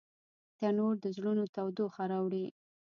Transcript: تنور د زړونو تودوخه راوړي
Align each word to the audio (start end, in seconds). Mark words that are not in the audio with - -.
تنور 0.57 0.95
د 1.03 1.05
زړونو 1.15 1.43
تودوخه 1.55 2.03
راوړي 2.11 2.45